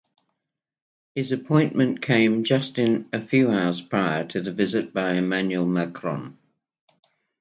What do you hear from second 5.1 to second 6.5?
Emmanuel Macron.